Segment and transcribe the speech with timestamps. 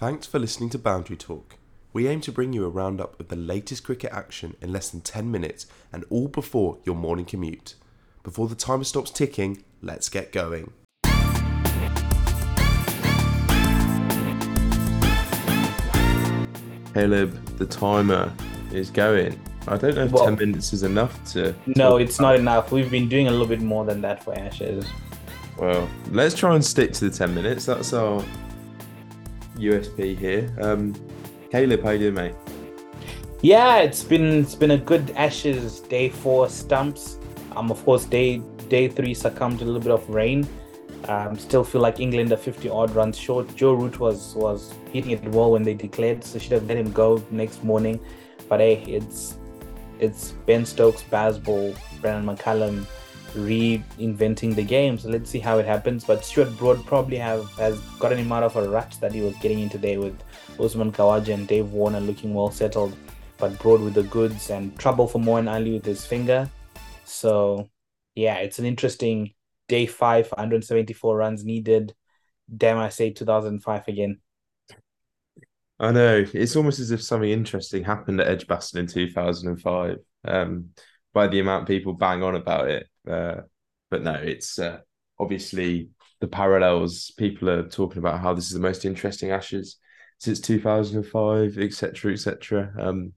[0.00, 1.56] Thanks for listening to Boundary Talk.
[1.92, 5.02] We aim to bring you a roundup of the latest cricket action in less than
[5.02, 7.74] 10 minutes and all before your morning commute.
[8.22, 10.72] Before the timer stops ticking, let's get going.
[16.94, 18.32] Caleb, the timer
[18.72, 19.38] is going.
[19.68, 21.54] I don't know if Well- 10 minutes is enough to.
[21.66, 22.72] No, talk it's not enough.
[22.72, 24.86] We've been doing a little bit more than that for Ashes.
[25.58, 27.66] Well, let's try and stick to the 10 minutes.
[27.66, 28.24] That's our
[29.60, 30.54] USP here.
[30.60, 30.94] Um,
[31.50, 32.34] Caleb, how you doing, mate?
[33.42, 37.18] Yeah, it's been it's been a good Ashes day four stumps.
[37.56, 38.38] Um, of course, day
[38.68, 40.46] day three succumbed to a little bit of rain.
[41.08, 43.54] Um, still feel like England are 50 odd runs short.
[43.56, 46.92] Joe Root was was hitting it well when they declared, so should have let him
[46.92, 47.98] go next morning.
[48.48, 49.38] But hey, it's
[49.98, 52.86] it's Ben Stokes, Bazball, Brendon McCullum
[53.32, 54.98] reinventing the game.
[54.98, 56.04] So let's see how it happens.
[56.04, 59.34] But Stuart Broad probably have has gotten him out of a rut that he was
[59.36, 60.18] getting into there with
[60.58, 62.96] Usman Khawaja and Dave Warner looking well settled,
[63.38, 66.48] but Broad with the goods and trouble for Moeen Ali with his finger.
[67.04, 67.68] So
[68.14, 69.32] yeah, it's an interesting
[69.68, 71.94] day five, 174 runs needed.
[72.54, 74.20] Damn, I say 2005 again.
[75.78, 76.24] I know.
[76.34, 79.96] It's almost as if something interesting happened at Edgbaston in 2005
[80.26, 80.70] um,
[81.14, 82.86] by the amount people bang on about it.
[83.08, 83.42] Uh,
[83.90, 84.78] but no, it's uh,
[85.18, 87.12] obviously the parallels.
[87.16, 89.76] People are talking about how this is the most interesting Ashes
[90.18, 92.72] since 2005, etc., etc.
[92.78, 93.12] Um,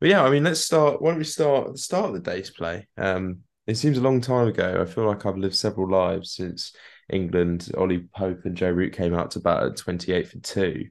[0.00, 1.00] but yeah, I mean, let's start.
[1.00, 2.88] Why don't we start the start of the day's play?
[2.96, 4.80] Um, it seems a long time ago.
[4.80, 6.74] I feel like I've lived several lives since
[7.10, 10.88] England, Ollie Pope and Joe Root came out to bat at 28 for two.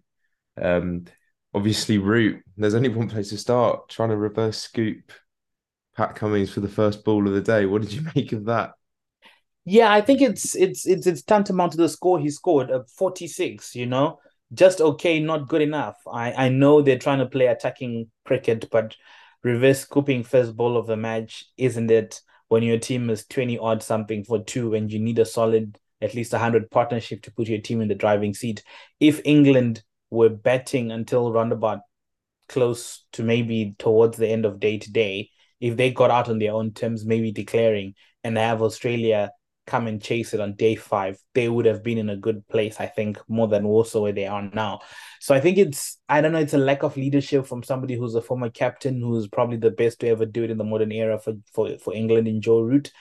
[0.59, 1.05] Um,
[1.53, 5.11] obviously, Root, there's only one place to start trying to reverse scoop
[5.95, 7.66] Pat Cummins for the first ball of the day.
[7.66, 8.73] What did you make of that?
[9.66, 13.75] Yeah, I think it's it's it's it's tantamount to the score he scored, a 46,
[13.75, 14.19] you know.
[14.53, 15.95] Just okay, not good enough.
[16.11, 18.95] I I know they're trying to play attacking cricket, but
[19.44, 22.22] reverse scooping first ball of the match, isn't it?
[22.50, 26.13] When your team is 20 odd something for two and you need a solid at
[26.13, 28.63] least 100 partnership to put your team in the driving seat.
[29.00, 31.79] If England were batting until roundabout
[32.50, 35.29] close to maybe towards the end of day to day,
[35.59, 39.31] if they got out on their own terms, maybe declaring and have Australia
[39.66, 42.81] come and chase it on day five, they would have been in a good place,
[42.81, 44.81] I think, more than also where they are now.
[45.22, 48.16] So I think it's, I don't know, it's a lack of leadership from somebody who's
[48.16, 51.18] a former captain, who's probably the best to ever do it in the modern era
[51.18, 52.92] for for, for England in Joe Root.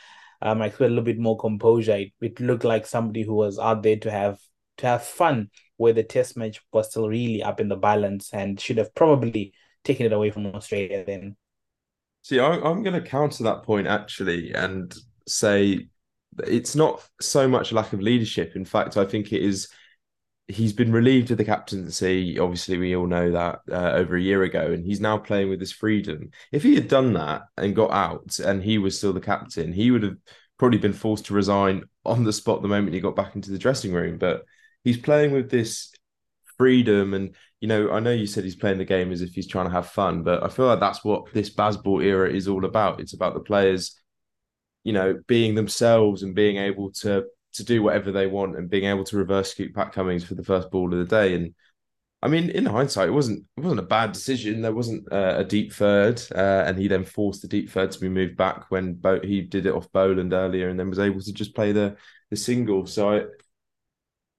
[0.40, 1.96] Um, I expect a little bit more composure.
[1.96, 4.38] It, it looked like somebody who was out there to have
[4.78, 8.60] to have fun, where the test match was still really up in the balance and
[8.60, 9.52] should have probably
[9.82, 11.36] taken it away from Australia then.
[12.22, 14.94] See, I, I'm going to counter that point actually and
[15.26, 15.88] say
[16.46, 18.56] it's not so much lack of leadership.
[18.56, 19.68] In fact, I think it is
[20.48, 22.38] he's been relieved of the captaincy.
[22.38, 25.60] Obviously, we all know that uh, over a year ago, and he's now playing with
[25.60, 26.30] his freedom.
[26.52, 29.90] If he had done that and got out and he was still the captain, he
[29.90, 30.16] would have
[30.58, 33.58] probably been forced to resign on the spot the moment he got back into the
[33.58, 34.18] dressing room.
[34.18, 34.44] But
[34.84, 35.92] he's playing with this
[36.56, 39.46] freedom and you know i know you said he's playing the game as if he's
[39.46, 42.64] trying to have fun but i feel like that's what this bazball era is all
[42.64, 43.00] about.
[43.00, 43.98] It's about the players
[44.84, 47.24] you know being themselves and being able to
[47.54, 50.42] to do whatever they want and being able to reverse scoop pat cummins for the
[50.42, 51.34] first ball of the day.
[51.34, 51.54] And
[52.20, 54.60] i mean in hindsight it wasn't it wasn't a bad decision.
[54.60, 58.00] There wasn't uh, a deep third uh, and he then forced the deep third to
[58.00, 61.20] be moved back when Bo- he did it off Boland earlier and then was able
[61.20, 61.96] to just play the
[62.30, 62.86] the single.
[62.86, 63.08] So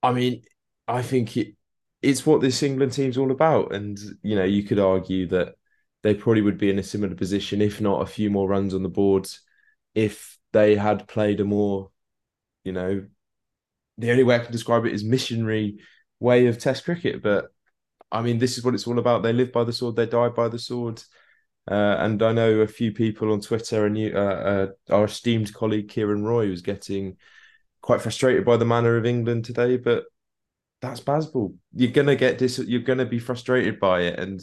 [0.02, 0.42] i i mean
[0.90, 1.56] i think it
[2.04, 3.74] it's what this England team's all about.
[3.74, 5.56] And, you know, you could argue that
[6.04, 8.84] they probably would be in a similar position, if not a few more runs on
[8.84, 9.28] the board,
[9.96, 11.92] if they had played a more,
[12.66, 13.06] you know,
[13.98, 15.80] the only way I can describe it is missionary
[16.20, 17.24] way of Test cricket.
[17.24, 17.46] But
[18.12, 19.24] I mean, this is what it's all about.
[19.24, 21.02] They live by the sword, they die by the sword.
[21.72, 25.54] Uh, and I know a few people on Twitter, and you, uh, uh, our esteemed
[25.54, 27.16] colleague Kieran Roy was getting
[27.82, 29.78] quite frustrated by the manner of England today.
[29.78, 30.04] But
[30.84, 31.56] that's Bazball.
[31.74, 32.60] You're gonna get this.
[32.60, 34.42] You're gonna be frustrated by it, and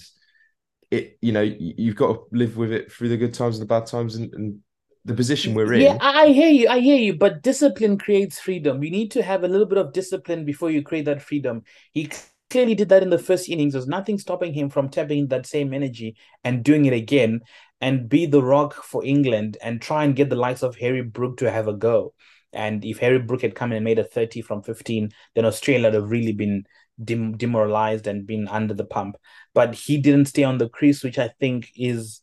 [0.90, 1.18] it.
[1.20, 3.86] You know, you've got to live with it through the good times and the bad
[3.86, 4.58] times, and, and
[5.04, 5.82] the position we're in.
[5.82, 6.68] Yeah, I I hear you.
[6.68, 7.14] I hear you.
[7.14, 8.82] But discipline creates freedom.
[8.82, 11.62] You need to have a little bit of discipline before you create that freedom.
[11.92, 12.10] He
[12.48, 13.74] clearly did that in the first innings.
[13.74, 17.42] There's nothing stopping him from tapping that same energy and doing it again
[17.82, 21.36] and be the rock for England and try and get the likes of Harry Brook
[21.38, 22.14] to have a go.
[22.52, 25.86] And if Harry Brook had come in and made a 30 from 15, then Australia
[25.86, 26.64] would have really been
[27.02, 29.16] dem- demoralized and been under the pump.
[29.54, 32.22] But he didn't stay on the crease, which I think is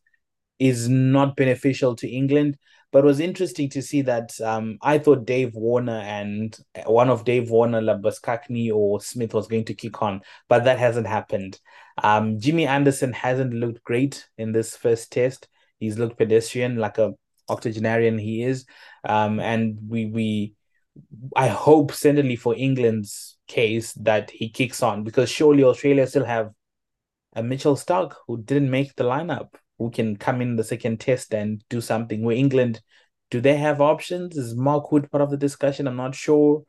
[0.59, 2.57] is not beneficial to England.
[2.91, 7.25] But it was interesting to see that um, I thought Dave Warner and one of
[7.25, 11.59] Dave Warner, Labuschagne or Smith was going to kick on, but that hasn't happened.
[12.01, 15.49] Um, Jimmy Anderson hasn't looked great in this first test.
[15.79, 17.13] He's looked pedestrian, like a
[17.49, 18.65] octogenarian he is.
[19.03, 20.53] Um, and we we
[21.35, 26.51] I hope certainly for England's case that he kicks on because surely Australia still have
[27.33, 31.33] a Mitchell Starc who didn't make the lineup who can come in the second test
[31.33, 32.23] and do something.
[32.23, 32.81] Where England,
[33.29, 34.35] do they have options?
[34.37, 35.87] Is Mark Wood part of the discussion?
[35.87, 36.63] I'm not sure.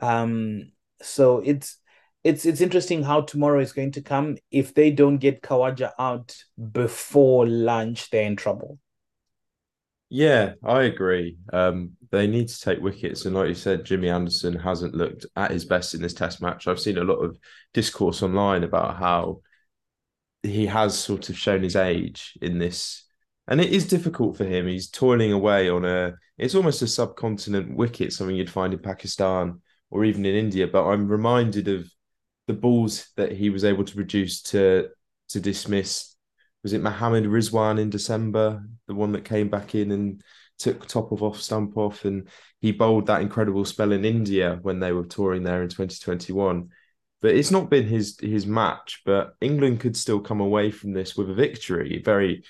[0.00, 0.72] Um,
[1.02, 1.78] so it's
[2.22, 4.36] it's it's interesting how tomorrow is going to come.
[4.50, 6.36] If they don't get Khawaja out
[6.72, 8.78] before lunch, they're in trouble.
[10.16, 11.38] Yeah, I agree.
[11.52, 15.50] Um, they need to take wickets, and like you said, Jimmy Anderson hasn't looked at
[15.50, 16.68] his best in this Test match.
[16.68, 17.36] I've seen a lot of
[17.72, 19.40] discourse online about how
[20.42, 23.04] he has sort of shown his age in this,
[23.48, 24.66] and it is difficult for him.
[24.68, 26.14] He's toiling away on a.
[26.38, 29.60] It's almost a subcontinent wicket, something you'd find in Pakistan
[29.90, 30.66] or even in India.
[30.68, 31.90] But I'm reminded of
[32.46, 34.90] the balls that he was able to produce to
[35.30, 36.13] to dismiss.
[36.64, 40.22] Was it Mohammad Rizwan in December, the one that came back in and
[40.58, 42.28] took top of off stump off, and
[42.60, 46.70] he bowled that incredible spell in India when they were touring there in 2021
[47.24, 49.00] but it's not been his his match.
[49.06, 52.02] But England could still come away from this with a victory.
[52.04, 52.44] Very,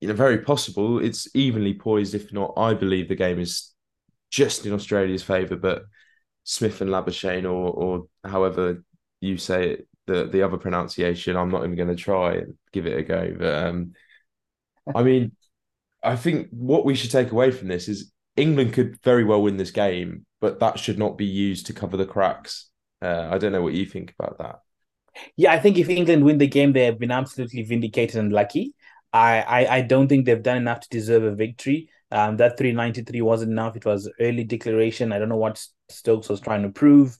[0.00, 0.98] you know, very possible.
[0.98, 2.54] It's evenly poised, if not.
[2.56, 3.72] I believe the game is
[4.28, 5.84] just in Australia's favour, but
[6.42, 8.82] Smith and Labuschagne, or or however
[9.20, 12.86] you say it, the the other pronunciation, I'm not even going to try and give
[12.86, 13.34] it a go.
[13.38, 13.92] But um,
[14.94, 15.32] I mean,
[16.02, 19.56] I think what we should take away from this is England could very well win
[19.56, 22.70] this game, but that should not be used to cover the cracks
[23.02, 24.60] uh, I don't know what you think about that.
[25.36, 28.74] Yeah, I think if England win the game, they have been absolutely vindicated and lucky.
[29.12, 31.88] I, I, I don't think they've done enough to deserve a victory.
[32.12, 33.76] Um, that 393 wasn't enough.
[33.76, 35.12] It was early declaration.
[35.12, 37.18] I don't know what Stokes was trying to prove.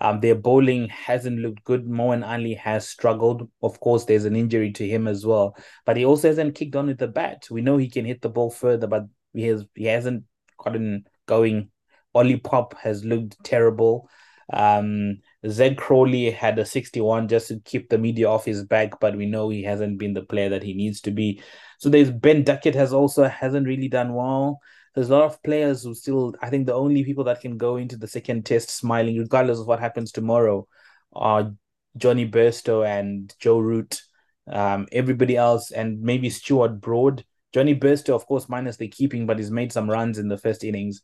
[0.00, 1.86] Um, their bowling hasn't looked good.
[1.86, 3.48] Moeen Ali has struggled.
[3.62, 5.56] Of course, there's an injury to him as well,
[5.86, 7.46] but he also hasn't kicked on with the bat.
[7.50, 10.24] We know he can hit the ball further, but he has he hasn't
[10.58, 11.70] gotten going.
[12.14, 14.08] Ollie Pope has looked terrible.
[14.52, 15.18] Um,
[15.48, 19.26] Zak Crawley had a 61 just to keep the media off his back, but we
[19.26, 21.42] know he hasn't been the player that he needs to be.
[21.78, 24.60] So there's Ben Duckett has also hasn't really done well.
[24.94, 27.76] There's a lot of players who still, I think the only people that can go
[27.76, 30.66] into the second test smiling, regardless of what happens tomorrow,
[31.12, 31.52] are
[31.96, 34.00] Jonny Bairstow and Joe Root.
[34.46, 37.24] Um, everybody else, and maybe Stuart Broad.
[37.52, 40.64] Jonny Bairstow, of course, minus the keeping, but he's made some runs in the first
[40.64, 41.02] innings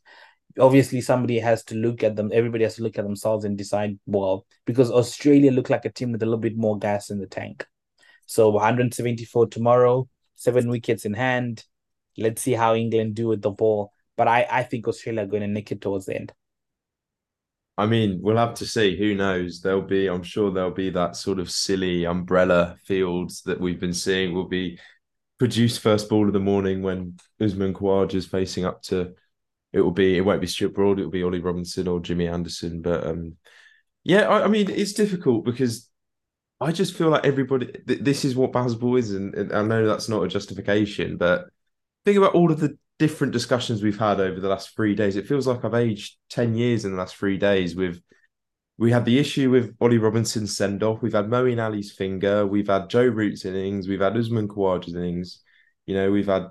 [0.59, 3.97] obviously somebody has to look at them everybody has to look at themselves and decide
[4.05, 7.27] well because australia look like a team with a little bit more gas in the
[7.27, 7.65] tank
[8.25, 11.63] so 174 tomorrow seven wickets in hand
[12.17, 15.41] let's see how england do with the ball but i i think australia are going
[15.41, 16.33] to nick it towards the end
[17.77, 18.95] I mean, we'll have to see.
[18.95, 19.61] Who knows?
[19.61, 23.93] There'll be, I'm sure there'll be that sort of silly umbrella fields that we've been
[23.93, 24.77] seeing will be
[25.39, 29.15] produced first ball of the morning when Usman Khawaja is facing up to
[29.73, 32.27] it will be it won't be Stuart Broad, it will be Ollie Robinson or Jimmy
[32.27, 32.81] Anderson.
[32.81, 33.37] But um,
[34.03, 35.89] yeah, I, I, mean it's difficult because
[36.59, 39.87] I just feel like everybody th- this is what Bazball is, and, and, I know
[39.87, 41.45] that's not a justification, but
[42.05, 45.15] think about all of the different discussions we've had over the last three days.
[45.15, 47.75] It feels like I've aged ten years in the last three days.
[47.75, 48.01] With
[48.77, 52.67] we had the issue with Ollie Robinson's send off, we've had Moeen Ali's finger, we've
[52.67, 55.41] had Joe Root's innings, we've had Usman Khawaja's innings.
[55.85, 56.47] You know, we've had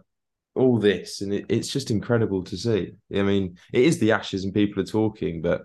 [0.55, 2.93] all this, and it, it's just incredible to see.
[3.15, 5.63] I mean, it is the Ashes, and people are talking, but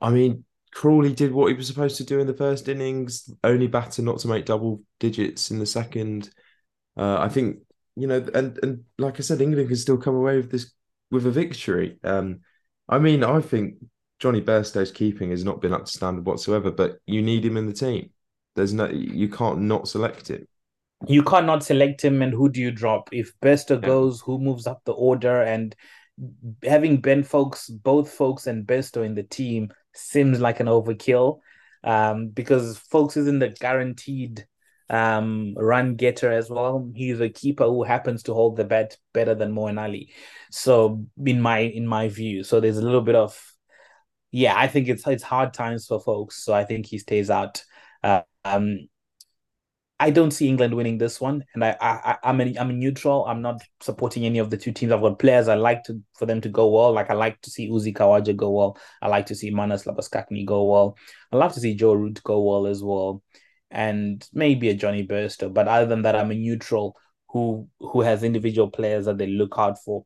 [0.00, 3.66] I mean, Crawley did what he was supposed to do in the first innings, only
[3.66, 6.30] batter not to make double digits in the second.
[6.96, 7.58] Uh, I think
[7.96, 10.72] you know, and and like I said, England can still come away with this
[11.10, 11.98] with a victory.
[12.02, 12.40] Um,
[12.88, 13.76] I mean, I think
[14.18, 17.66] Jonny Bairstow's keeping has not been up to standard whatsoever, but you need him in
[17.66, 18.10] the team.
[18.54, 20.46] There's no, you can't not select him
[21.08, 23.86] you cannot select him and who do you drop if Bairstow yeah.
[23.88, 25.74] goes who moves up the order and
[26.62, 31.38] having Ben Foakes, both Foakes and Bairstow in the team seems like an overkill
[31.84, 34.46] um, because Folks isn't the guaranteed
[34.92, 39.34] um, run getter as well he's a keeper who happens to hold the bat better
[39.34, 40.12] than Moeen Ali
[40.50, 43.40] so in my in my view so there's a little bit of
[44.30, 46.44] yeah I think it's it's hard times for Foakes.
[46.44, 47.64] so I think he stays out
[48.04, 48.88] uh, um,
[50.02, 53.24] I don't see England winning this one, and I, I I'm a, I'm a neutral.
[53.24, 54.90] I'm not supporting any of the two teams.
[54.90, 56.92] I've got players I like to for them to go well.
[56.92, 58.76] Like I like to see Uzi Khawaja go well.
[59.00, 60.98] I like to see Marnus Labuschagne go well.
[61.30, 63.22] I love to see Joe Root go well as well,
[63.72, 65.52] and maybe a Jonny Bairstow.
[65.52, 66.96] But other than that, I'm a neutral
[67.28, 70.04] who who has individual players that they look out for.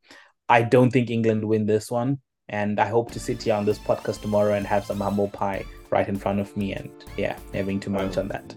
[0.49, 2.21] I don't think England win this one.
[2.49, 5.65] And I hope to sit here on this podcast tomorrow and have some humble pie
[5.91, 8.55] right in front of me and yeah, having to munch on that.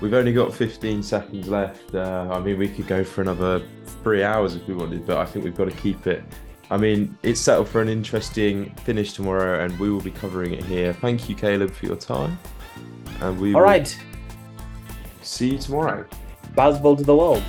[0.00, 1.94] We've only got 15 seconds left.
[1.94, 3.62] Uh, I mean, we could go for another
[4.02, 6.22] three hours if we wanted, but I think we've got to keep it.
[6.70, 10.64] I mean, it's settled for an interesting finish tomorrow, and we will be covering it
[10.64, 10.92] here.
[10.92, 12.38] Thank you, Caleb, for your time.
[13.20, 13.96] And we All right.
[15.22, 16.04] See you tomorrow.
[16.54, 17.42] Bazball to the world.